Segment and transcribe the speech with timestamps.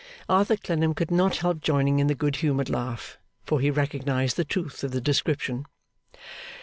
[0.27, 4.43] Arthur Clennam could not help joining in the good humoured laugh, for he recognised the
[4.43, 5.67] truth of the description.